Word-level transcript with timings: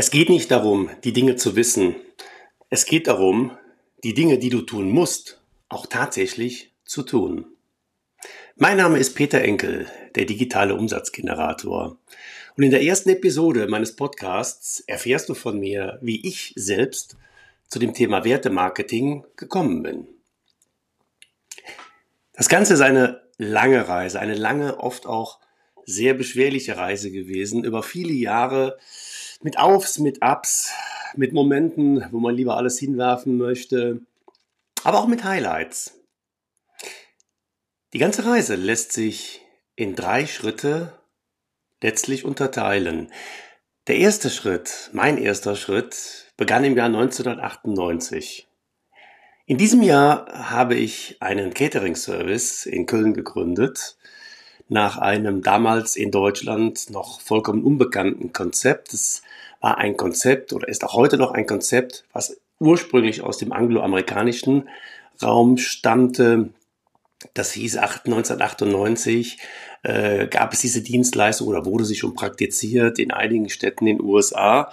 Es 0.00 0.10
geht 0.10 0.30
nicht 0.30 0.50
darum, 0.50 0.88
die 1.04 1.12
Dinge 1.12 1.36
zu 1.36 1.56
wissen. 1.56 1.94
Es 2.70 2.86
geht 2.86 3.06
darum, 3.06 3.58
die 4.02 4.14
Dinge, 4.14 4.38
die 4.38 4.48
du 4.48 4.62
tun 4.62 4.88
musst, 4.88 5.42
auch 5.68 5.84
tatsächlich 5.84 6.72
zu 6.86 7.02
tun. 7.02 7.44
Mein 8.56 8.78
Name 8.78 8.96
ist 8.96 9.14
Peter 9.14 9.42
Enkel, 9.42 9.88
der 10.14 10.24
digitale 10.24 10.74
Umsatzgenerator. 10.74 11.98
Und 12.56 12.62
in 12.62 12.70
der 12.70 12.82
ersten 12.82 13.10
Episode 13.10 13.68
meines 13.68 13.94
Podcasts 13.94 14.80
erfährst 14.86 15.28
du 15.28 15.34
von 15.34 15.60
mir, 15.60 15.98
wie 16.00 16.26
ich 16.26 16.54
selbst 16.56 17.18
zu 17.68 17.78
dem 17.78 17.92
Thema 17.92 18.24
Wertemarketing 18.24 19.26
gekommen 19.36 19.82
bin. 19.82 20.08
Das 22.32 22.48
Ganze 22.48 22.72
ist 22.72 22.80
eine 22.80 23.20
lange 23.36 23.86
Reise, 23.86 24.18
eine 24.18 24.34
lange, 24.34 24.78
oft 24.78 25.04
auch 25.04 25.40
sehr 25.84 26.14
beschwerliche 26.14 26.78
Reise 26.78 27.10
gewesen, 27.10 27.64
über 27.64 27.82
viele 27.82 28.14
Jahre 28.14 28.78
mit 29.42 29.58
Aufs, 29.58 29.98
mit 29.98 30.22
Ups, 30.22 30.72
mit 31.16 31.32
Momenten, 31.32 32.06
wo 32.10 32.20
man 32.20 32.34
lieber 32.34 32.56
alles 32.56 32.78
hinwerfen 32.78 33.36
möchte, 33.36 34.00
aber 34.84 35.00
auch 35.00 35.06
mit 35.06 35.24
Highlights. 35.24 35.98
Die 37.92 37.98
ganze 37.98 38.24
Reise 38.24 38.54
lässt 38.54 38.92
sich 38.92 39.40
in 39.74 39.96
drei 39.96 40.26
Schritte 40.26 40.92
letztlich 41.82 42.24
unterteilen. 42.24 43.10
Der 43.86 43.96
erste 43.96 44.30
Schritt, 44.30 44.90
mein 44.92 45.18
erster 45.18 45.56
Schritt, 45.56 46.32
begann 46.36 46.64
im 46.64 46.76
Jahr 46.76 46.86
1998. 46.86 48.46
In 49.46 49.58
diesem 49.58 49.82
Jahr 49.82 50.50
habe 50.50 50.76
ich 50.76 51.16
einen 51.20 51.52
Catering-Service 51.52 52.66
in 52.66 52.86
Köln 52.86 53.14
gegründet, 53.14 53.96
nach 54.70 54.98
einem 54.98 55.42
damals 55.42 55.96
in 55.96 56.10
Deutschland 56.10 56.90
noch 56.90 57.20
vollkommen 57.20 57.64
unbekannten 57.64 58.32
Konzept. 58.32 58.94
Es 58.94 59.22
war 59.60 59.78
ein 59.78 59.96
Konzept 59.96 60.52
oder 60.52 60.68
ist 60.68 60.84
auch 60.84 60.94
heute 60.94 61.18
noch 61.18 61.32
ein 61.32 61.46
Konzept, 61.46 62.04
was 62.12 62.40
ursprünglich 62.60 63.22
aus 63.22 63.36
dem 63.36 63.52
angloamerikanischen 63.52 64.68
Raum 65.20 65.58
stammte. 65.58 66.50
Das 67.34 67.52
hieß 67.52 67.76
1998 67.78 69.38
äh, 69.82 70.26
gab 70.26 70.52
es 70.52 70.60
diese 70.60 70.82
Dienstleistung 70.82 71.48
oder 71.48 71.64
wurde 71.64 71.84
sie 71.84 71.94
schon 71.94 72.14
praktiziert 72.14 72.98
in 72.98 73.10
einigen 73.10 73.48
Städten 73.48 73.86
in 73.86 73.98
den 73.98 74.06
USA. 74.06 74.70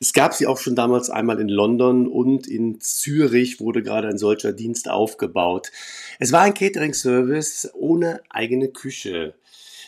Es 0.00 0.12
gab 0.12 0.34
sie 0.34 0.46
auch 0.46 0.58
schon 0.58 0.74
damals 0.74 1.10
einmal 1.10 1.40
in 1.40 1.48
London 1.48 2.06
und 2.06 2.46
in 2.46 2.80
Zürich 2.80 3.60
wurde 3.60 3.82
gerade 3.82 4.08
ein 4.08 4.18
solcher 4.18 4.52
Dienst 4.52 4.90
aufgebaut. 4.90 5.72
Es 6.18 6.32
war 6.32 6.42
ein 6.42 6.54
Catering-Service 6.54 7.70
ohne 7.74 8.20
eigene 8.28 8.68
Küche. 8.68 9.34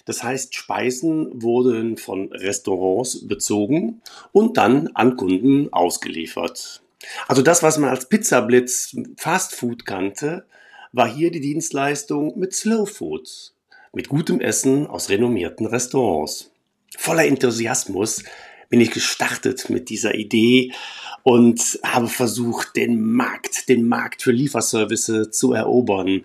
Das 0.05 0.23
heißt, 0.23 0.55
Speisen 0.55 1.43
wurden 1.43 1.97
von 1.97 2.31
Restaurants 2.33 3.27
bezogen 3.27 4.03
und 4.33 4.57
dann 4.57 4.89
an 4.89 5.17
Kunden 5.17 5.73
ausgeliefert. 5.73 6.83
Also 7.29 7.43
das, 7.43 7.63
was 7.63 7.79
man 7.79 7.91
als 7.91 8.09
Pizzablitz 8.09 8.97
Fast 9.17 9.55
Food 9.55 9.87
kannte, 9.87 10.47
war 10.93 11.09
hier 11.09 11.31
die 11.31 11.41
Dienstleistung 11.41 12.39
mit 12.39 12.55
Slow 12.55 12.87
Food 12.87 13.55
mit 13.95 14.09
gutem 14.09 14.41
Essen 14.41 14.87
aus 14.87 15.09
renommierten 15.09 15.67
Restaurants. 15.67 16.51
Voller 16.97 17.27
Enthusiasmus 17.27 18.23
bin 18.69 18.81
ich 18.81 18.91
gestartet 18.91 19.71
mit 19.71 19.89
dieser 19.89 20.15
Idee 20.15 20.73
und 21.23 21.79
habe 21.83 22.09
versucht, 22.09 22.77
den 22.77 23.01
Markt, 23.01 23.69
den 23.69 23.87
Markt 23.89 24.23
für 24.23 24.33
Lieferservice 24.33 25.31
zu 25.31 25.53
erobern. 25.53 26.25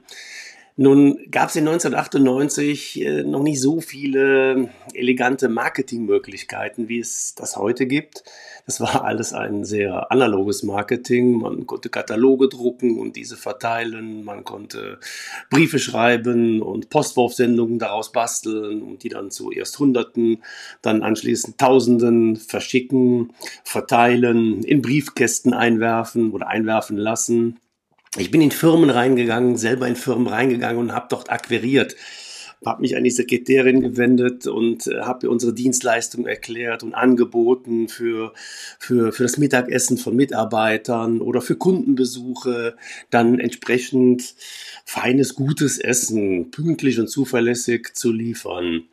Nun 0.82 1.20
gab 1.30 1.50
es 1.50 1.58
in 1.58 1.68
1998 1.68 3.02
äh, 3.02 3.24
noch 3.24 3.44
nicht 3.44 3.60
so 3.60 3.82
viele 3.82 4.70
elegante 4.94 5.50
Marketingmöglichkeiten, 5.50 6.88
wie 6.88 7.00
es 7.00 7.36
das 7.36 7.58
heute 7.58 7.86
gibt. 7.86 8.24
Das 8.66 8.80
war 8.80 9.04
alles 9.04 9.34
ein 9.34 9.66
sehr 9.66 10.10
analoges 10.10 10.64
Marketing. 10.64 11.40
Man 11.40 11.68
konnte 11.68 11.90
Kataloge 11.90 12.48
drucken 12.48 12.98
und 12.98 13.18
diese 13.18 13.36
verteilen. 13.36 14.24
Man 14.24 14.46
konnte 14.46 15.02
Briefe 15.50 15.80
schreiben 15.80 16.62
und 16.62 16.90
Postwurfsendungen 16.90 17.78
daraus 17.78 18.14
basteln 18.14 18.82
und 18.82 19.04
die 19.04 19.10
dann 19.10 19.32
zuerst 19.32 19.80
Hunderten, 19.80 20.42
dann 20.82 21.04
anschließend 21.04 21.58
Tausenden 21.58 22.38
verschicken, 22.38 23.34
verteilen, 23.66 24.64
in 24.64 24.82
Briefkästen 24.82 25.54
einwerfen 25.54 26.32
oder 26.32 26.48
einwerfen 26.48 26.96
lassen. 26.96 27.60
Ich 28.18 28.32
bin 28.32 28.42
in 28.42 28.52
Firmen 28.52 28.90
reingegangen, 28.90 29.56
selber 29.56 29.88
in 29.88 29.96
Firmen 29.96 30.28
reingegangen 30.28 30.80
und 30.80 30.94
habe 30.94 31.08
dort 31.10 31.30
akquiriert. 31.32 31.96
Habe 32.66 32.82
mich 32.82 32.98
an 32.98 33.04
die 33.04 33.12
Sekretärin 33.12 33.82
gewendet 33.82 34.48
und 34.48 34.88
äh, 34.88 35.02
habe 35.02 35.30
unsere 35.30 35.54
Dienstleistung 35.54 36.26
erklärt 36.26 36.84
und 36.84 36.94
angeboten 36.94 37.88
für, 37.88 38.34
für, 38.80 39.14
für 39.14 39.24
das 39.24 39.38
Mittagessen 39.38 39.98
von 39.98 40.16
Mitarbeitern 40.16 41.22
oder 41.22 41.42
für 41.42 41.56
Kundenbesuche. 41.56 42.76
Dann 43.12 43.40
entsprechend 43.40 44.36
feines, 44.84 45.36
gutes 45.36 45.78
Essen 45.78 46.52
pünktlich 46.52 47.00
und 47.00 47.08
zuverlässig 47.08 47.94
zu 47.94 48.12
liefern. 48.12 48.84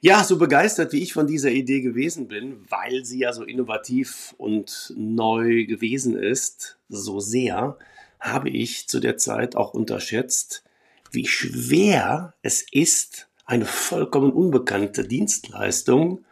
Ja, 0.00 0.24
so 0.24 0.38
begeistert 0.38 0.94
wie 0.94 1.02
ich 1.02 1.12
von 1.12 1.26
dieser 1.26 1.50
Idee 1.50 1.82
gewesen 1.82 2.28
bin, 2.28 2.64
weil 2.70 3.04
sie 3.04 3.18
ja 3.18 3.34
so 3.34 3.42
innovativ 3.42 4.34
und 4.38 4.94
neu 4.96 5.66
gewesen 5.66 6.16
ist, 6.16 6.78
so 6.88 7.20
sehr, 7.20 7.76
habe 8.20 8.50
ich 8.50 8.88
zu 8.88 9.00
der 9.00 9.16
Zeit 9.16 9.56
auch 9.56 9.74
unterschätzt, 9.74 10.62
wie 11.10 11.26
schwer 11.26 12.34
es 12.42 12.64
ist, 12.70 13.28
eine 13.44 13.66
vollkommen 13.66 14.32
unbekannte 14.32 15.06
Dienstleistung 15.06 16.24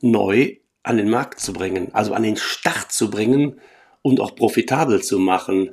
neu 0.00 0.56
an 0.82 0.96
den 0.96 1.08
Markt 1.10 1.40
zu 1.40 1.52
bringen, 1.52 1.88
also 1.92 2.12
an 2.12 2.22
den 2.22 2.36
Start 2.36 2.92
zu 2.92 3.10
bringen 3.10 3.60
und 4.02 4.20
auch 4.20 4.34
profitabel 4.34 5.02
zu 5.02 5.18
machen. 5.18 5.70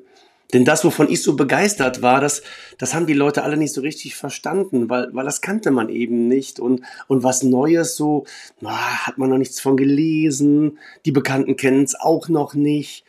Denn 0.54 0.66
das, 0.66 0.86
wovon 0.86 1.10
ich 1.10 1.24
so 1.24 1.36
begeistert 1.36 2.04
war, 2.04 2.22
das, 2.22 2.44
das 2.78 2.94
haben 2.94 3.08
die 3.08 3.14
Leute 3.14 3.44
alle 3.44 3.58
nicht 3.58 3.74
so 3.74 3.82
richtig 3.82 4.16
verstanden, 4.16 4.88
weil, 4.88 5.10
weil 5.12 5.26
das 5.26 5.42
kannte 5.42 5.72
man 5.72 5.90
eben 5.90 6.28
nicht. 6.28 6.60
Und, 6.60 6.82
und 7.08 7.24
was 7.24 7.42
Neues 7.42 7.96
so, 7.96 8.26
na, 8.62 9.08
hat 9.08 9.18
man 9.18 9.32
noch 9.32 9.40
nichts 9.40 9.60
von 9.60 9.78
gelesen, 9.78 10.78
die 11.06 11.12
Bekannten 11.12 11.58
kennen 11.58 11.84
es 11.84 11.96
auch 11.96 12.30
noch 12.30 12.54
nicht 12.54 13.04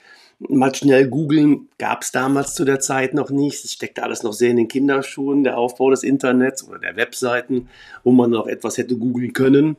mal 0.48 0.74
schnell 0.74 1.08
googeln, 1.08 1.68
gab 1.78 2.02
es 2.02 2.12
damals 2.12 2.54
zu 2.54 2.64
der 2.64 2.80
Zeit 2.80 3.14
noch 3.14 3.30
nicht. 3.30 3.64
Es 3.64 3.72
steckte 3.72 4.02
alles 4.02 4.22
noch 4.22 4.32
sehr 4.32 4.50
in 4.50 4.56
den 4.56 4.68
Kinderschuhen, 4.68 5.44
der 5.44 5.58
Aufbau 5.58 5.90
des 5.90 6.02
Internets 6.02 6.66
oder 6.66 6.78
der 6.78 6.96
Webseiten, 6.96 7.68
wo 8.02 8.12
man 8.12 8.30
noch 8.30 8.46
etwas 8.46 8.78
hätte 8.78 8.96
googeln 8.96 9.32
können, 9.32 9.76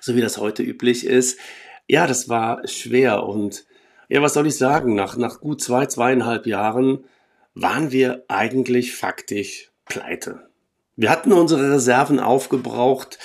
so 0.00 0.16
wie 0.16 0.20
das 0.20 0.38
heute 0.38 0.62
üblich 0.62 1.06
ist. 1.06 1.38
Ja, 1.86 2.06
das 2.06 2.28
war 2.28 2.66
schwer 2.66 3.24
und 3.24 3.64
ja, 4.08 4.22
was 4.22 4.34
soll 4.34 4.46
ich 4.46 4.56
sagen? 4.56 4.94
Nach, 4.94 5.16
nach 5.16 5.40
gut 5.40 5.60
zwei, 5.60 5.86
zweieinhalb 5.86 6.46
Jahren 6.46 7.04
waren 7.54 7.92
wir 7.92 8.24
eigentlich 8.28 8.94
faktisch 8.94 9.70
pleite. 9.84 10.48
Wir 10.96 11.10
hatten 11.10 11.32
unsere 11.32 11.74
Reserven 11.74 12.18
aufgebraucht. 12.18 13.18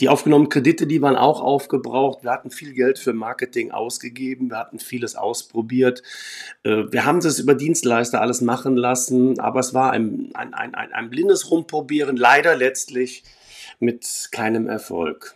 Die 0.00 0.08
aufgenommenen 0.08 0.48
Kredite, 0.48 0.86
die 0.86 1.00
waren 1.02 1.16
auch 1.16 1.40
aufgebraucht. 1.40 2.24
Wir 2.24 2.32
hatten 2.32 2.50
viel 2.50 2.72
Geld 2.72 2.98
für 2.98 3.12
Marketing 3.12 3.70
ausgegeben. 3.70 4.50
Wir 4.50 4.58
hatten 4.58 4.80
vieles 4.80 5.14
ausprobiert. 5.14 6.02
Äh, 6.64 6.84
wir 6.90 7.04
haben 7.04 7.20
das 7.20 7.38
über 7.38 7.54
Dienstleister 7.54 8.20
alles 8.20 8.40
machen 8.40 8.76
lassen, 8.76 9.38
aber 9.38 9.60
es 9.60 9.72
war 9.72 9.92
ein, 9.92 10.30
ein, 10.34 10.52
ein, 10.54 10.74
ein 10.74 11.10
blindes 11.10 11.50
Rumprobieren, 11.50 12.16
leider 12.16 12.56
letztlich 12.56 13.22
mit 13.78 14.28
keinem 14.32 14.68
Erfolg. 14.68 15.34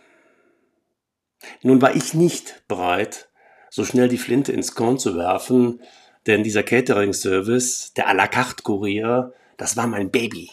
Nun 1.61 1.81
war 1.81 1.95
ich 1.95 2.13
nicht 2.13 2.63
bereit, 2.67 3.29
so 3.69 3.85
schnell 3.85 4.09
die 4.09 4.17
Flinte 4.17 4.51
ins 4.51 4.75
Korn 4.75 4.97
zu 4.97 5.15
werfen, 5.15 5.81
denn 6.27 6.43
dieser 6.43 6.63
Catering-Service, 6.63 7.93
der 7.93 8.09
à 8.09 8.13
la 8.13 8.27
carte 8.27 8.63
Kurier, 8.63 9.33
das 9.57 9.77
war 9.77 9.87
mein 9.87 10.11
Baby. 10.11 10.51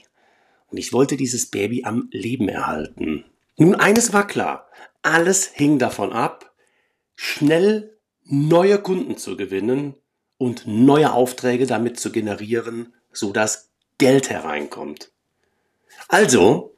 Und 0.69 0.79
ich 0.79 0.93
wollte 0.93 1.17
dieses 1.17 1.51
Baby 1.51 1.83
am 1.85 2.09
Leben 2.13 2.49
erhalten. 2.49 3.25
Nun, 3.57 3.75
eines 3.75 4.13
war 4.13 4.27
klar. 4.27 4.69
Alles 5.03 5.47
hing 5.47 5.79
davon 5.79 6.13
ab, 6.13 6.55
schnell 7.15 7.99
neue 8.25 8.81
Kunden 8.81 9.17
zu 9.17 9.37
gewinnen 9.37 9.95
und 10.39 10.67
neue 10.67 11.13
Aufträge 11.13 11.67
damit 11.67 11.99
zu 11.99 12.13
generieren, 12.13 12.95
so 13.13 13.33
dass 13.33 13.71
Geld 13.99 14.31
hereinkommt. 14.31 15.13
Also 16.09 16.75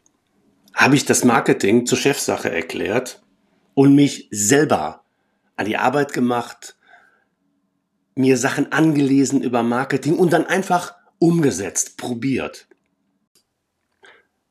habe 0.75 0.95
ich 0.95 1.05
das 1.05 1.25
Marketing 1.25 1.87
zur 1.87 1.99
Chefsache 1.99 2.51
erklärt 2.51 3.23
und 3.75 3.95
mich 3.95 4.29
selber 4.31 5.05
an 5.57 5.67
die 5.67 5.77
Arbeit 5.77 6.13
gemacht, 6.13 6.77
mir 8.15 8.37
Sachen 8.37 8.71
angelesen 8.73 9.43
über 9.43 9.63
Marketing 9.63 10.17
und 10.17 10.33
dann 10.33 10.47
einfach 10.47 10.95
umgesetzt, 11.19 11.97
probiert. 11.97 12.69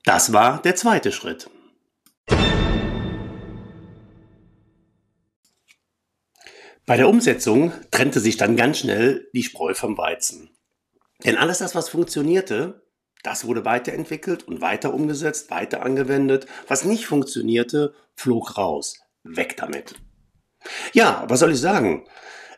Das 0.04 0.34
war 0.34 0.62
der 0.62 0.76
zweite 0.76 1.12
Schritt. 1.12 1.50
Bei 6.88 6.96
der 6.96 7.10
Umsetzung 7.10 7.74
trennte 7.92 8.22
sich 8.22 8.38
dann 8.38 8.56
ganz 8.56 8.80
schnell 8.80 9.28
die 9.34 9.44
Spreu 9.44 9.74
vom 9.74 9.98
Weizen. 9.98 10.52
Denn 11.26 11.36
alles 11.36 11.58
das, 11.58 11.76
was 11.76 11.90
funktionierte, 11.90 12.82
das 13.24 13.46
wurde 13.46 13.66
weiterentwickelt 13.66 14.48
und 14.48 14.62
weiter 14.62 14.94
umgesetzt, 14.94 15.52
weiter 15.52 15.84
angewendet. 15.84 16.48
Was 16.70 16.86
nicht 16.86 17.06
funktionierte, 17.06 17.94
flog 18.16 18.58
raus. 18.58 19.02
Weg 19.26 19.58
damit. 19.58 19.96
Ja, 20.94 21.26
was 21.28 21.42
soll 21.42 21.52
ich 21.52 21.60
sagen? 21.60 22.06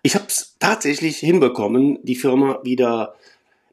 Ich 0.03 0.13
habe 0.13 0.25
es 0.27 0.57
tatsächlich 0.59 1.17
hinbekommen, 1.17 1.97
die 2.03 2.15
Firma 2.15 2.59
wieder 2.63 3.15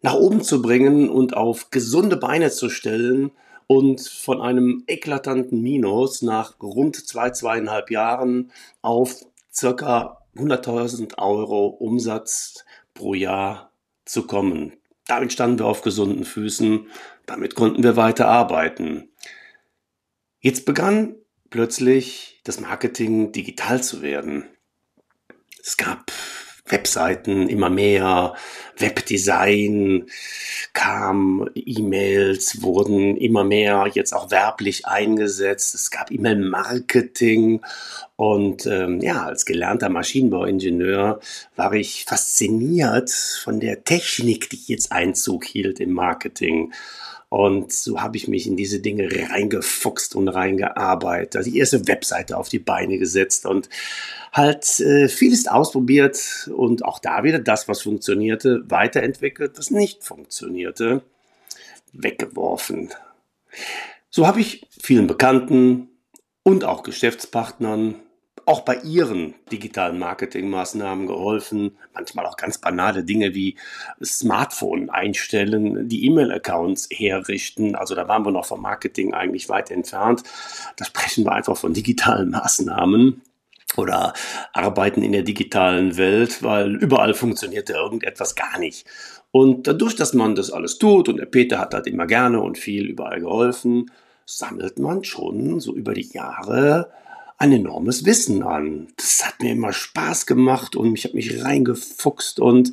nach 0.01 0.15
oben 0.15 0.41
zu 0.41 0.63
bringen 0.63 1.11
und 1.11 1.37
auf 1.37 1.69
gesunde 1.69 2.17
Beine 2.17 2.51
zu 2.51 2.71
stellen 2.71 3.31
und 3.67 4.01
von 4.01 4.41
einem 4.41 4.85
eklatanten 4.87 5.61
Minus 5.61 6.23
nach 6.23 6.59
rund 6.63 6.97
zwei, 7.07 7.29
zweieinhalb 7.29 7.91
Jahren 7.91 8.53
auf 8.81 9.17
circa 9.53 10.23
100.000 10.37 11.19
Euro 11.19 11.67
Umsatz 11.67 12.65
pro 12.95 13.15
Jahr 13.15 13.73
zu 14.05 14.27
kommen. 14.27 14.73
Damit 15.07 15.33
standen 15.33 15.59
wir 15.59 15.67
auf 15.67 15.83
gesunden 15.83 16.25
Füßen, 16.25 16.89
damit 17.27 17.55
konnten 17.55 17.83
wir 17.83 17.97
weiter 17.97 18.29
arbeiten. 18.29 19.11
Jetzt 20.41 20.65
begann 20.65 21.17
plötzlich 21.51 22.41
das 22.45 22.61
Marketing 22.61 23.33
digital 23.33 23.83
zu 23.83 24.03
werden. 24.03 24.45
Es 25.61 25.77
gab 25.77 26.13
Webseiten 26.69 27.49
immer 27.49 27.71
mehr, 27.71 28.35
Webdesign 28.79 30.07
kam, 30.73 31.49
E-Mails 31.55 32.63
wurden 32.63 33.17
immer 33.17 33.45
mehr 33.45 33.87
jetzt 33.93 34.13
auch 34.13 34.31
werblich 34.31 34.87
eingesetzt. 34.87 35.75
Es 35.75 35.91
gab 35.91 36.11
E-Mail-Marketing 36.11 37.63
und 38.17 38.67
ähm, 38.67 39.01
ja, 39.01 39.25
als 39.25 39.45
gelernter 39.47 39.89
Maschinenbauingenieur 39.89 41.21
war 41.55 41.73
ich 41.73 42.05
fasziniert 42.07 43.11
von 43.11 43.61
der 43.61 43.85
Technik, 43.85 44.51
die 44.51 44.61
jetzt 44.67 44.93
Einzug 44.93 45.45
hielt 45.45 45.81
im 45.81 45.93
Marketing. 45.93 46.73
Und 47.29 47.73
so 47.73 48.01
habe 48.01 48.17
ich 48.17 48.29
mich 48.29 48.47
in 48.47 48.57
diese 48.57 48.81
Dinge 48.81 49.09
reingefuchst 49.31 50.15
und 50.15 50.29
reingearbeitet. 50.29 51.37
Also 51.37 51.51
die 51.51 51.59
erste 51.59 51.89
Webseite 51.89 52.37
auf 52.37 52.49
die 52.49 52.61
Beine 52.61 52.99
gesetzt 52.99 53.47
und 53.47 53.69
halt 54.33 54.79
äh, 54.81 55.09
vieles 55.09 55.49
ausprobiert 55.49 56.49
und 56.55 56.85
auch 56.85 57.01
da 57.01 57.25
wieder 57.25 57.41
das, 57.41 57.67
was 57.69 57.83
funktionierte, 57.83 58.63
weiterentwickelt, 58.69 59.59
was 59.59 59.71
nicht 59.71 60.05
funktionierte, 60.05 61.03
weggeworfen. 61.93 62.91
So 64.11 64.27
habe 64.27 64.41
ich 64.41 64.67
vielen 64.81 65.09
Bekannten 65.09 65.89
und 66.43 66.65
auch 66.65 66.85
Geschäftspartnern 66.85 67.97
auch 68.47 68.61
bei 68.61 68.77
ihren 68.77 69.35
digitalen 69.51 69.99
Marketingmaßnahmen 69.99 71.09
geholfen. 71.09 71.77
Manchmal 71.93 72.27
auch 72.27 72.37
ganz 72.37 72.59
banale 72.59 73.03
Dinge 73.03 73.35
wie 73.35 73.57
Smartphone 74.03 74.89
einstellen, 74.89 75.89
die 75.89 76.07
E-Mail-Accounts 76.07 76.89
herrichten. 76.93 77.75
Also 77.75 77.97
da 77.97 78.07
waren 78.07 78.25
wir 78.25 78.31
noch 78.31 78.47
vom 78.47 78.63
Marketing 78.63 79.15
eigentlich 79.15 79.49
weit 79.49 79.73
entfernt. 79.73 80.23
Da 80.77 80.85
sprechen 80.85 81.25
wir 81.25 81.33
einfach 81.33 81.57
von 81.57 81.75
digitalen 81.75 82.31
Maßnahmen 82.31 83.21
oder 83.77 84.15
arbeiten 84.53 85.03
in 85.03 85.11
der 85.11 85.23
digitalen 85.23 85.97
Welt, 85.97 86.43
weil 86.45 86.77
überall 86.77 87.15
funktioniert 87.15 87.69
irgendetwas 87.69 88.37
gar 88.37 88.61
nicht. 88.61 88.87
Und 89.33 89.67
dadurch, 89.67 89.97
dass 89.97 90.15
man 90.15 90.37
das 90.37 90.53
alles 90.53 90.79
tut 90.79 91.09
und 91.09 91.17
der 91.17 91.27
Peter 91.27 91.59
hat 91.59 91.75
halt 91.75 91.89
immer 91.89 92.07
gerne 92.07 92.41
und 92.41 92.59
viel 92.59 92.87
überall 92.87 93.21
geholfen, 93.21 93.91
sammelt 94.25 94.79
man 94.79 95.03
schon 95.03 95.59
so 95.59 95.75
über 95.75 95.95
die 95.95 96.09
Jahre 96.13 96.93
ein 97.39 97.53
enormes 97.53 98.05
Wissen 98.05 98.43
an. 98.43 98.89
Das 98.97 99.25
hat 99.27 99.41
mir 99.41 99.53
immer 99.53 99.73
Spaß 99.73 100.27
gemacht 100.27 100.77
und 100.77 100.95
ich 100.95 101.05
habe 101.05 101.15
mich 101.15 101.43
reingefuchst 101.45 102.41
und 102.41 102.73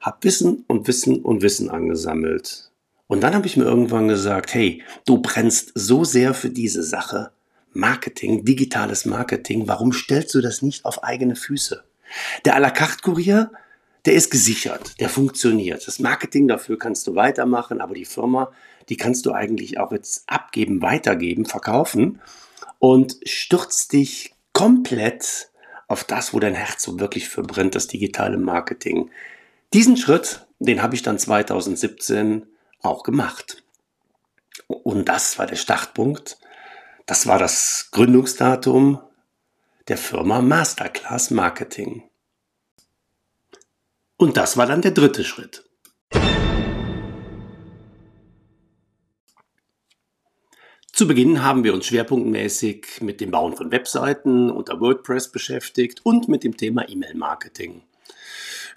habe 0.00 0.18
Wissen 0.22 0.64
und 0.66 0.86
Wissen 0.86 1.20
und 1.20 1.42
Wissen 1.42 1.70
angesammelt. 1.70 2.70
Und 3.06 3.22
dann 3.22 3.34
habe 3.34 3.46
ich 3.46 3.56
mir 3.56 3.64
irgendwann 3.64 4.08
gesagt, 4.08 4.54
hey, 4.54 4.82
du 5.04 5.18
brennst 5.18 5.72
so 5.74 6.04
sehr 6.04 6.34
für 6.34 6.50
diese 6.50 6.82
Sache. 6.82 7.32
Marketing, 7.72 8.44
digitales 8.44 9.04
Marketing, 9.04 9.68
warum 9.68 9.92
stellst 9.92 10.34
du 10.34 10.40
das 10.40 10.62
nicht 10.62 10.84
auf 10.84 11.04
eigene 11.04 11.36
Füße? 11.36 11.84
Der 12.44 12.56
à 12.56 12.60
la 12.60 12.70
carte 12.70 13.02
Kurier, 13.02 13.52
der 14.06 14.14
ist 14.14 14.30
gesichert, 14.30 14.98
der 14.98 15.08
funktioniert. 15.08 15.86
Das 15.86 16.00
Marketing 16.00 16.48
dafür 16.48 16.78
kannst 16.78 17.06
du 17.06 17.14
weitermachen, 17.14 17.80
aber 17.80 17.94
die 17.94 18.04
Firma, 18.04 18.50
die 18.88 18.96
kannst 18.96 19.26
du 19.26 19.32
eigentlich 19.32 19.78
auch 19.78 19.92
jetzt 19.92 20.24
abgeben, 20.26 20.82
weitergeben, 20.82 21.46
verkaufen 21.46 22.20
und 22.80 23.18
stürzt 23.24 23.92
dich 23.92 24.34
komplett 24.52 25.50
auf 25.86 26.02
das, 26.02 26.34
wo 26.34 26.40
dein 26.40 26.54
Herz 26.54 26.82
so 26.82 26.98
wirklich 26.98 27.28
verbrennt, 27.28 27.76
das 27.76 27.86
digitale 27.86 28.38
Marketing. 28.38 29.10
Diesen 29.72 29.96
Schritt, 29.96 30.46
den 30.58 30.82
habe 30.82 30.96
ich 30.96 31.02
dann 31.02 31.18
2017 31.18 32.46
auch 32.80 33.04
gemacht. 33.04 33.62
Und 34.66 35.08
das 35.08 35.38
war 35.38 35.46
der 35.46 35.56
Startpunkt. 35.56 36.38
Das 37.06 37.26
war 37.26 37.38
das 37.38 37.88
Gründungsdatum 37.92 39.00
der 39.88 39.98
Firma 39.98 40.40
Masterclass 40.40 41.30
Marketing. 41.30 42.08
Und 44.16 44.36
das 44.36 44.56
war 44.56 44.66
dann 44.66 44.82
der 44.82 44.92
dritte 44.92 45.24
Schritt. 45.24 45.69
Zu 51.00 51.08
Beginn 51.08 51.42
haben 51.42 51.64
wir 51.64 51.72
uns 51.72 51.86
schwerpunktmäßig 51.86 53.00
mit 53.00 53.22
dem 53.22 53.30
Bauen 53.30 53.56
von 53.56 53.70
Webseiten 53.72 54.50
unter 54.50 54.80
WordPress 54.80 55.32
beschäftigt 55.32 56.00
und 56.02 56.28
mit 56.28 56.44
dem 56.44 56.58
Thema 56.58 56.86
E-Mail-Marketing. 56.86 57.80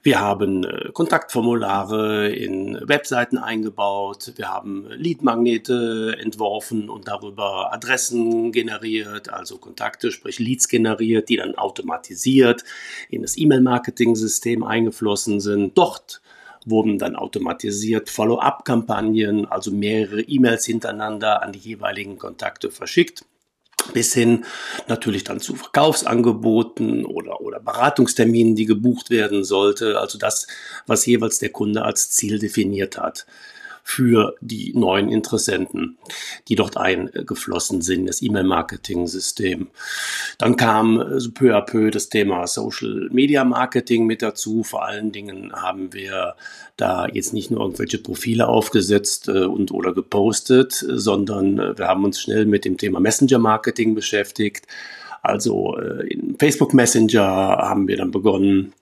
Wir 0.04 0.22
haben 0.22 0.64
äh, 0.64 0.92
Kontaktformulare 0.94 2.30
in 2.30 2.80
Webseiten 2.88 3.38
eingebaut, 3.38 4.32
wir 4.38 4.48
haben 4.48 4.88
Leadmagnete 4.88 6.16
entworfen 6.18 6.90
und 6.90 7.10
darüber 7.10 7.74
Adressen 7.74 8.54
generiert, 8.54 9.28
also 9.28 9.58
Kontakte, 9.58 10.10
sprich 10.10 10.40
Leads 10.40 10.70
generiert, 10.70 11.28
die 11.28 11.36
dann 11.36 11.56
automatisiert 11.56 12.64
in 13.10 13.24
das 13.24 13.38
E-Mail-Marketing-System 13.38 14.64
eingeflossen 14.64 15.42
sind. 15.42 15.78
Dort 15.78 16.22
wurden 16.70 16.98
dann 16.98 17.16
automatisiert 17.16 18.10
Follow-up-Kampagnen, 18.10 19.46
also 19.46 19.72
mehrere 19.72 20.22
E-Mails 20.22 20.66
hintereinander 20.66 21.42
an 21.42 21.52
die 21.52 21.60
jeweiligen 21.60 22.18
Kontakte 22.18 22.72
verschickt 22.72 23.26
bis 23.92 24.14
hin 24.14 24.46
natürlich 24.88 25.26
dann 25.26 25.42
zu 25.42 25.56
Verkaufsangeboten 25.56 27.06
oder, 27.06 27.42
oder 27.42 27.60
Beratungsterminen, 27.60 28.56
die 28.56 28.66
gebucht 28.66 29.10
werden 29.10 29.44
sollte. 29.44 30.00
Also 30.00 30.18
das, 30.18 30.48
was 30.88 31.06
jeweils 31.06 31.40
der 31.40 31.50
Kunde 31.50 31.84
als 31.84 32.12
Ziel 32.12 32.40
definiert 32.40 32.98
hat 32.98 33.26
für 33.84 34.36
die 34.40 34.74
neuen 34.74 35.10
Interessenten, 35.10 35.98
die 36.48 36.56
dort 36.56 36.78
eingeflossen 36.78 37.82
sind, 37.82 38.08
das 38.08 38.22
E-Mail-Marketing-System. 38.22 39.68
Dann 40.38 40.56
kam 40.56 41.00
äh, 41.00 41.20
so 41.20 41.32
peu 41.32 41.56
à 41.56 41.62
peu 41.62 41.92
das 41.92 42.10
Thema 42.10 42.48
Social 42.48 43.10
Media 43.12 43.44
Marketing 43.44 44.06
mit 44.06 44.22
dazu. 44.22 44.64
Vor 44.64 44.86
allen 44.86 45.12
Dingen 45.12 45.52
haben 45.54 45.94
wir 45.94 46.36
da 46.78 47.08
jetzt 47.08 47.34
nicht 47.34 47.52
nur 47.52 47.60
irgendwelche 47.60 47.98
Profile 47.98 48.48
aufgesetzt 48.48 49.28
äh, 49.28 49.44
und 49.44 49.72
oder 49.72 49.94
gepostet, 49.94 50.74
sondern 50.74 51.60
äh, 51.60 51.78
wir 51.78 51.88
haben 51.88 52.06
uns 52.06 52.22
schnell 52.22 52.46
mit 52.46 52.64
dem 52.64 52.78
Thema 52.78 53.02
Messenger 53.02 53.38
Marketing 53.38 53.96
beschäftigt. 53.96 54.66
Also 55.22 55.78
in 55.78 56.36
Facebook 56.38 56.74
Messenger 56.74 57.22
haben 57.24 57.88
wir 57.88 57.96
dann 57.96 58.12
begonnen, 58.12 58.74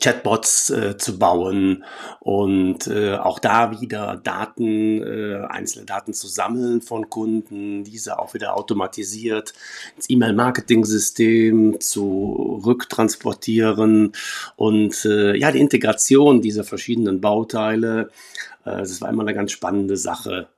Chatbots 0.00 0.70
äh, 0.70 0.96
zu 0.96 1.18
bauen 1.18 1.84
und 2.20 2.86
äh, 2.86 3.16
auch 3.16 3.38
da 3.38 3.80
wieder 3.80 4.20
Daten, 4.22 5.02
äh, 5.02 5.46
einzelne 5.48 5.86
Daten 5.86 6.14
zu 6.14 6.28
sammeln 6.28 6.82
von 6.82 7.10
Kunden, 7.10 7.84
diese 7.84 8.18
auch 8.18 8.34
wieder 8.34 8.56
automatisiert 8.56 9.52
ins 9.96 10.08
E-Mail-Marketing-System 10.08 11.80
zu 11.80 12.60
rücktransportieren 12.64 14.12
und 14.56 15.04
äh, 15.04 15.36
ja, 15.36 15.52
die 15.52 15.60
Integration 15.60 16.42
dieser 16.42 16.64
verschiedenen 16.64 17.20
Bauteile, 17.20 18.10
äh, 18.64 18.78
das 18.78 19.00
war 19.00 19.08
immer 19.08 19.22
eine 19.22 19.34
ganz 19.34 19.52
spannende 19.52 19.96
Sache. 19.96 20.48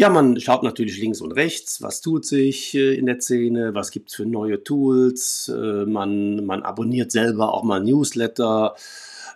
Ja, 0.00 0.08
man 0.08 0.40
schaut 0.40 0.62
natürlich 0.62 0.96
links 0.96 1.20
und 1.20 1.32
rechts, 1.32 1.82
was 1.82 2.00
tut 2.00 2.24
sich 2.24 2.74
äh, 2.74 2.94
in 2.94 3.04
der 3.04 3.20
Szene, 3.20 3.74
was 3.74 3.90
gibt 3.90 4.08
es 4.08 4.16
für 4.16 4.24
neue 4.24 4.64
Tools. 4.64 5.52
Äh, 5.54 5.84
man, 5.84 6.46
man 6.46 6.62
abonniert 6.62 7.12
selber 7.12 7.52
auch 7.52 7.64
mal 7.64 7.82
Newsletter 7.82 8.76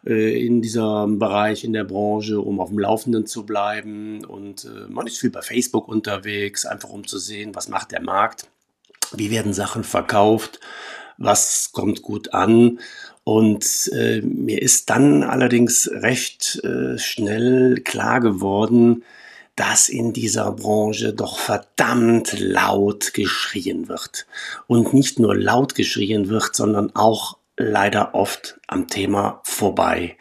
äh, 0.06 0.46
in 0.46 0.62
diesem 0.62 1.18
Bereich, 1.18 1.64
in 1.64 1.74
der 1.74 1.84
Branche, 1.84 2.40
um 2.40 2.60
auf 2.60 2.70
dem 2.70 2.78
Laufenden 2.78 3.26
zu 3.26 3.44
bleiben. 3.44 4.24
Und 4.24 4.66
man 4.88 5.06
ist 5.06 5.18
viel 5.18 5.28
bei 5.28 5.42
Facebook 5.42 5.86
unterwegs, 5.86 6.64
einfach 6.64 6.88
um 6.88 7.06
zu 7.06 7.18
sehen, 7.18 7.54
was 7.54 7.68
macht 7.68 7.92
der 7.92 8.00
Markt, 8.00 8.48
wie 9.12 9.30
werden 9.30 9.52
Sachen 9.52 9.84
verkauft, 9.84 10.60
was 11.18 11.72
kommt 11.72 12.00
gut 12.00 12.32
an. 12.32 12.80
Und 13.22 13.90
mir 13.92 14.62
ist 14.62 14.88
dann 14.88 15.24
allerdings 15.24 15.90
recht 15.92 16.62
schnell 16.96 17.82
klar 17.84 18.20
geworden, 18.20 19.04
dass 19.56 19.88
in 19.88 20.12
dieser 20.12 20.50
Branche 20.52 21.12
doch 21.12 21.38
verdammt 21.38 22.38
laut 22.38 23.14
geschrien 23.14 23.88
wird. 23.88 24.26
Und 24.66 24.94
nicht 24.94 25.18
nur 25.18 25.36
laut 25.36 25.74
geschrien 25.74 26.28
wird, 26.28 26.56
sondern 26.56 26.94
auch 26.94 27.38
leider 27.56 28.14
oft 28.14 28.58
am 28.66 28.88
Thema 28.88 29.40
vorbei. 29.44 30.16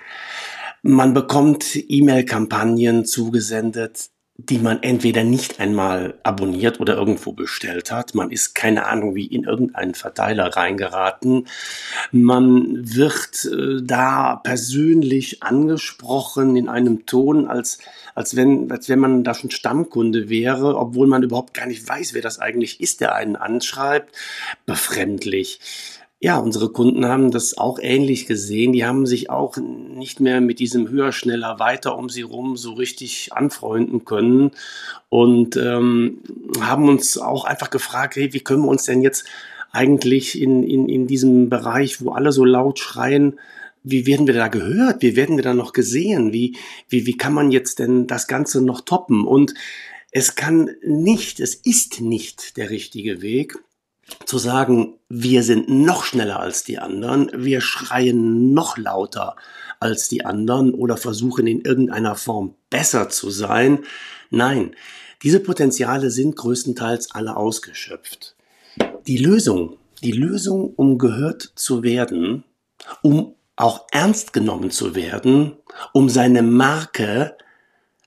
Man 0.84 1.14
bekommt 1.14 1.76
E-Mail-Kampagnen 1.76 3.06
zugesendet, 3.06 4.10
die 4.38 4.58
man 4.58 4.82
entweder 4.82 5.24
nicht 5.24 5.60
einmal 5.60 6.16
abonniert 6.24 6.80
oder 6.80 6.96
irgendwo 6.96 7.34
bestellt 7.34 7.92
hat. 7.92 8.16
Man 8.16 8.32
ist 8.32 8.56
keine 8.56 8.88
Ahnung 8.88 9.14
wie 9.14 9.28
in 9.28 9.44
irgendeinen 9.44 9.94
Verteiler 9.94 10.48
reingeraten. 10.48 11.48
Man 12.12 12.96
wird 12.96 13.46
äh, 13.46 13.84
da 13.84 14.38
persönlich 14.38 15.44
angesprochen 15.44 16.56
in 16.56 16.68
einem 16.68 17.06
Ton, 17.06 17.48
als, 17.48 17.78
als, 18.16 18.36
wenn, 18.36 18.72
als 18.72 18.90
wenn 18.90 19.00
man 19.00 19.24
da 19.24 19.36
schon 19.36 19.52
Stammkunde 19.52 20.30
wäre, 20.30 20.78
obwohl 20.78 21.06
man 21.06 21.22
überhaupt 21.22 21.54
gar 21.54 21.68
nicht 21.68 21.88
weiß, 21.88 22.16
wer 22.16 22.24
das 22.24 22.40
eigentlich 22.40 22.82
ist, 22.82 23.02
der 23.02 23.14
einen 23.14 23.36
anschreibt. 23.36 24.16
Befremdlich. 24.66 25.60
Ja, 26.24 26.38
unsere 26.38 26.70
Kunden 26.70 27.06
haben 27.06 27.32
das 27.32 27.58
auch 27.58 27.80
ähnlich 27.82 28.28
gesehen. 28.28 28.72
Die 28.72 28.86
haben 28.86 29.06
sich 29.06 29.30
auch 29.30 29.58
nicht 29.58 30.22
mehr 30.22 30.40
mit 30.40 30.60
diesem 30.60 30.88
höher, 30.88 31.12
schneller, 31.12 31.60
weiter 31.60 31.98
um 31.98 32.08
sie 32.08 32.22
rum 32.22 32.56
so 32.56 32.72
richtig 32.72 33.34
anfreunden 33.34 34.06
können 34.06 34.52
und 35.10 35.58
ähm, 35.58 36.20
haben 36.62 36.88
uns 36.88 37.18
auch 37.18 37.44
einfach 37.44 37.70
gefragt, 37.70 38.16
hey, 38.16 38.32
wie 38.32 38.40
können 38.40 38.64
wir 38.64 38.70
uns 38.70 38.86
denn 38.86 39.02
jetzt 39.02 39.26
eigentlich 39.74 40.42
in, 40.42 40.64
in, 40.64 40.88
in 40.88 41.08
diesem 41.08 41.50
Bereich, 41.50 42.00
wo 42.00 42.12
alle 42.12 42.32
so 42.32 42.46
laut 42.46 42.80
schreien, 42.80 43.38
wie 43.84 44.06
werden 44.06 44.26
wir 44.26 44.34
da 44.34 44.48
gehört? 44.48 45.02
Wie 45.02 45.18
werden 45.18 45.36
wir 45.36 45.44
da 45.44 45.54
noch 45.54 45.74
gesehen? 45.74 46.32
Wie, 46.32 46.56
wie, 46.88 47.06
wie 47.06 47.18
kann 47.18 47.34
man 47.34 47.52
jetzt 47.52 47.80
denn 47.80 48.08
das 48.08 48.28
Ganze 48.28 48.62
noch 48.62 48.80
toppen? 48.80 49.28
Und 49.28 49.56
es 50.12 50.36
kann 50.36 50.70
nicht, 50.88 51.42
es 51.42 51.54
ist 51.54 52.00
nicht 52.00 52.56
der 52.56 52.70
richtige 52.70 53.22
Weg, 53.22 53.58
zu 54.26 54.38
sagen, 54.38 54.96
wir 55.10 55.44
sind 55.44 55.70
noch 55.70 56.04
schneller 56.04 56.40
als 56.40 56.64
die 56.64 56.80
anderen, 56.80 57.30
wir 57.34 57.62
schreien 57.62 58.54
noch 58.54 58.78
lauter 58.78 59.36
als 59.80 60.10
die 60.10 60.26
anderen 60.26 60.74
oder 60.74 60.98
versuchen 60.98 61.48
in 61.48 61.62
irgendeiner 61.62 62.16
Form 62.16 62.56
besser 62.70 63.10
zu 63.10 63.30
sein. 63.30 63.80
Nein, 64.30 64.76
diese 65.24 65.40
Potenziale 65.40 66.12
sind 66.12 66.36
größtenteils 66.36 67.12
alle 67.12 67.38
ausgeschöpft. 67.38 68.36
Die 69.08 69.18
Lösung, 69.18 69.78
die 70.04 70.12
Lösung, 70.12 70.74
um 70.76 70.98
gehört 70.98 71.54
zu 71.56 71.84
werden, 71.84 72.44
um 73.02 73.36
auch 73.56 73.86
ernst 73.92 74.34
genommen 74.34 74.72
zu 74.72 74.96
werden, 74.96 75.58
um 75.94 76.10
seine 76.10 76.42
Marke 76.42 77.38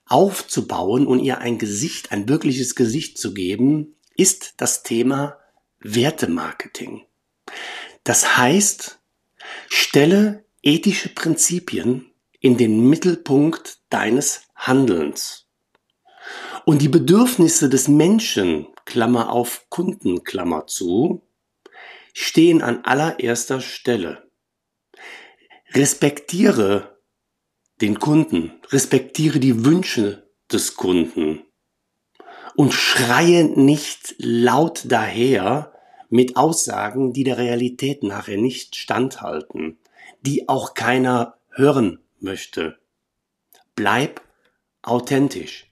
aufzubauen 0.05 1.07
und 1.07 1.19
ihr 1.19 1.39
ein 1.39 1.57
Gesicht, 1.57 2.11
ein 2.11 2.29
wirkliches 2.29 2.75
Gesicht 2.75 3.17
zu 3.17 3.33
geben, 3.33 3.95
ist 4.15 4.53
das 4.57 4.83
Thema 4.83 5.37
Wertemarketing. 5.95 7.05
Das 8.03 8.37
heißt, 8.37 8.99
stelle 9.69 10.45
ethische 10.61 11.09
Prinzipien 11.09 12.11
in 12.39 12.57
den 12.57 12.89
Mittelpunkt 12.89 13.79
deines 13.89 14.41
Handelns. 14.55 15.47
Und 16.65 16.81
die 16.81 16.89
Bedürfnisse 16.89 17.69
des 17.69 17.87
Menschen, 17.87 18.67
Klammer 18.85 19.31
auf 19.31 19.69
Kunden, 19.69 20.23
Klammer 20.23 20.67
zu, 20.67 21.21
stehen 22.13 22.61
an 22.61 22.83
allererster 22.83 23.61
Stelle. 23.61 24.29
Respektiere 25.73 26.97
den 27.81 27.99
Kunden, 27.99 28.59
respektiere 28.69 29.39
die 29.39 29.63
Wünsche 29.63 30.29
des 30.51 30.75
Kunden 30.75 31.45
und 32.55 32.73
schreie 32.73 33.43
nicht 33.45 34.15
laut 34.17 34.83
daher 34.85 35.76
mit 36.09 36.37
Aussagen, 36.37 37.13
die 37.13 37.23
der 37.23 37.37
Realität 37.37 38.03
nachher 38.03 38.37
nicht 38.37 38.75
standhalten, 38.75 39.77
die 40.21 40.47
auch 40.49 40.73
keiner 40.73 41.35
hören 41.51 41.99
möchte. 42.19 42.77
Bleib 43.75 44.21
authentisch. 44.81 45.69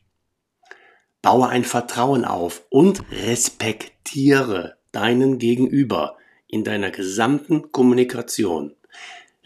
Baue 1.22 1.48
ein 1.48 1.64
Vertrauen 1.64 2.26
auf 2.26 2.64
und 2.70 3.04
respektiere 3.12 4.78
deinen 4.92 5.40
Gegenüber 5.40 6.18
in 6.48 6.64
deiner 6.64 6.92
gesamten 6.92 7.72
Kommunikation. 7.72 8.76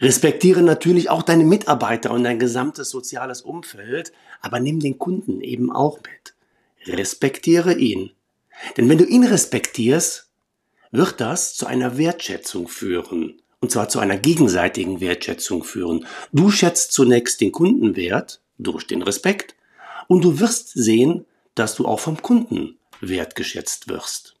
Respektiere 0.00 0.62
natürlich 0.62 1.10
auch 1.10 1.22
deine 1.22 1.44
Mitarbeiter 1.44 2.10
und 2.10 2.24
dein 2.24 2.38
gesamtes 2.38 2.90
soziales 2.90 3.42
Umfeld, 3.42 4.12
aber 4.40 4.60
nimm 4.60 4.80
den 4.80 4.98
Kunden 4.98 5.40
eben 5.40 5.72
auch 5.72 5.98
mit. 5.98 6.34
Respektiere 6.86 7.74
ihn. 7.74 8.12
Denn 8.76 8.88
wenn 8.88 8.98
du 8.98 9.04
ihn 9.04 9.24
respektierst, 9.24 10.29
wird 10.90 11.20
das 11.20 11.54
zu 11.54 11.66
einer 11.66 11.98
Wertschätzung 11.98 12.68
führen. 12.68 13.40
Und 13.60 13.70
zwar 13.70 13.88
zu 13.88 13.98
einer 13.98 14.16
gegenseitigen 14.16 15.00
Wertschätzung 15.00 15.64
führen. 15.64 16.06
Du 16.32 16.50
schätzt 16.50 16.92
zunächst 16.92 17.40
den 17.40 17.52
Kundenwert 17.52 18.40
durch 18.58 18.86
den 18.86 19.02
Respekt 19.02 19.54
und 20.08 20.24
du 20.24 20.40
wirst 20.40 20.70
sehen, 20.70 21.26
dass 21.54 21.74
du 21.74 21.86
auch 21.86 22.00
vom 22.00 22.22
Kunden 22.22 22.78
wertgeschätzt 23.00 23.88
wirst. 23.88 24.36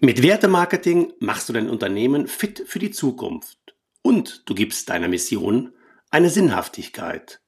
Mit 0.00 0.22
Wertemarketing 0.22 1.12
machst 1.18 1.48
du 1.48 1.52
dein 1.52 1.68
Unternehmen 1.68 2.28
fit 2.28 2.62
für 2.66 2.78
die 2.78 2.92
Zukunft 2.92 3.58
und 4.02 4.48
du 4.48 4.54
gibst 4.54 4.88
deiner 4.88 5.08
Mission 5.08 5.72
eine 6.10 6.30
Sinnhaftigkeit. 6.30 7.40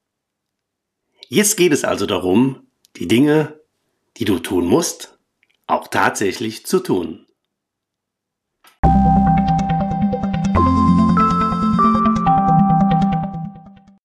Jetzt 1.29 1.55
geht 1.55 1.71
es 1.71 1.85
also 1.85 2.05
darum, 2.05 2.67
die 2.97 3.07
Dinge, 3.07 3.60
die 4.17 4.25
du 4.25 4.39
tun 4.39 4.65
musst, 4.65 5.17
auch 5.67 5.87
tatsächlich 5.87 6.65
zu 6.65 6.79
tun. 6.79 7.25